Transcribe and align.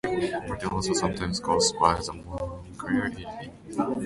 Martin 0.47 0.69
also 0.69 0.93
sometimes 0.93 1.39
goes 1.39 1.73
by 1.73 1.93
the 1.93 2.13
moniker 2.13 2.89
"Illy 3.05 3.27
B". 3.67 3.75